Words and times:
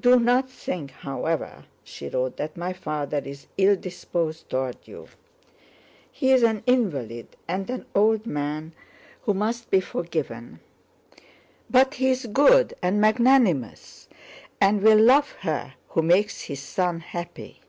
"Do 0.00 0.18
not 0.18 0.48
think, 0.48 0.92
however," 0.92 1.66
she 1.84 2.08
wrote, 2.08 2.38
"that 2.38 2.56
my 2.56 2.72
father 2.72 3.18
is 3.18 3.48
ill 3.58 3.76
disposed 3.76 4.48
toward 4.48 4.78
you. 4.86 5.08
He 6.10 6.32
is 6.32 6.42
an 6.42 6.62
invalid 6.66 7.36
and 7.46 7.68
an 7.68 7.84
old 7.94 8.24
man 8.24 8.72
who 9.24 9.34
must 9.34 9.70
be 9.70 9.80
forgiven; 9.80 10.60
but 11.68 11.96
he 11.96 12.08
is 12.08 12.24
good 12.32 12.72
and 12.80 12.98
magnanimous 12.98 14.08
and 14.58 14.80
will 14.80 15.00
love 15.02 15.32
her 15.40 15.74
who 15.88 16.00
makes 16.00 16.40
his 16.44 16.60
son 16.60 17.00
happy." 17.00 17.60